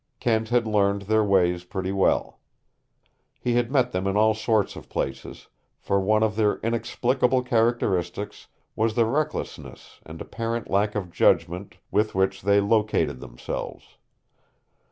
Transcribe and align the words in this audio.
Kent 0.19 0.49
had 0.49 0.65
learned 0.65 1.03
their 1.03 1.23
ways 1.23 1.63
pretty 1.63 1.91
well. 1.91 2.39
He 3.39 3.53
had 3.53 3.69
met 3.71 3.91
them 3.91 4.07
in 4.07 4.17
all 4.17 4.33
sorts 4.33 4.75
of 4.75 4.89
places, 4.89 5.47
for 5.77 5.99
one 5.99 6.23
of 6.23 6.35
their 6.35 6.57
inexplicable 6.61 7.43
characteristics 7.43 8.47
was 8.75 8.95
the 8.95 9.05
recklessness 9.05 9.99
and 10.03 10.19
apparent 10.19 10.71
lack 10.71 10.95
of 10.95 11.11
judgment 11.11 11.75
with 11.91 12.15
which 12.15 12.41
they 12.41 12.59
located 12.59 13.19
themselves. 13.19 13.97